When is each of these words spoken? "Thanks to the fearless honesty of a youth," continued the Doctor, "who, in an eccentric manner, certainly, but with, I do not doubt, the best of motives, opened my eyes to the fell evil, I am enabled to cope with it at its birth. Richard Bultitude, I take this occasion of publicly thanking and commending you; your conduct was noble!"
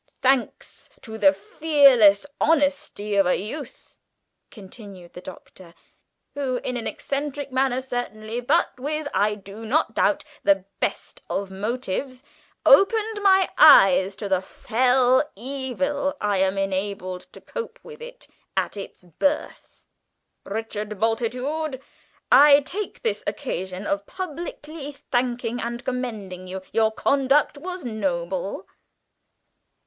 "Thanks 0.23 0.89
to 1.01 1.19
the 1.19 1.31
fearless 1.31 2.25
honesty 2.39 3.13
of 3.15 3.27
a 3.27 3.39
youth," 3.39 3.99
continued 4.49 5.13
the 5.13 5.21
Doctor, 5.21 5.75
"who, 6.33 6.55
in 6.63 6.75
an 6.75 6.87
eccentric 6.87 7.51
manner, 7.51 7.81
certainly, 7.81 8.39
but 8.41 8.79
with, 8.79 9.07
I 9.13 9.35
do 9.35 9.63
not 9.63 9.93
doubt, 9.93 10.23
the 10.41 10.65
best 10.79 11.21
of 11.29 11.51
motives, 11.51 12.23
opened 12.65 13.21
my 13.21 13.47
eyes 13.59 14.15
to 14.15 14.27
the 14.27 14.41
fell 14.41 15.23
evil, 15.35 16.17
I 16.19 16.39
am 16.39 16.57
enabled 16.57 17.27
to 17.33 17.39
cope 17.39 17.77
with 17.83 18.01
it 18.01 18.27
at 18.57 18.75
its 18.75 19.03
birth. 19.03 19.85
Richard 20.43 20.99
Bultitude, 20.99 21.79
I 22.31 22.61
take 22.61 23.03
this 23.03 23.23
occasion 23.27 23.85
of 23.85 24.07
publicly 24.07 24.93
thanking 24.93 25.61
and 25.61 25.85
commending 25.85 26.47
you; 26.47 26.63
your 26.73 26.91
conduct 26.91 27.59
was 27.59 27.85
noble!" 27.85 28.65